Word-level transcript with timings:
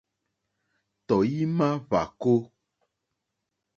Tɔ̀ímá 1.07 1.69
hvàkó. 1.87 2.33